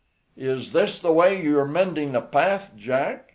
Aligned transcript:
"Is 0.35 0.71
this 0.73 0.99
the 0.99 1.13
way 1.13 1.39
you 1.39 1.59
are 1.59 1.67
mending 1.67 2.11
the 2.13 2.21
path, 2.23 2.71
Jack?" 2.75 3.29